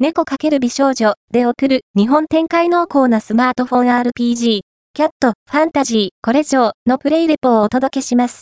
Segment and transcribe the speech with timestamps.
[0.00, 4.60] 猫×美少女で送る日本展開濃厚なスマートフォン RPG、
[4.94, 8.36] キャット、ファンタジー、これ以上のプレイレポをお届けします。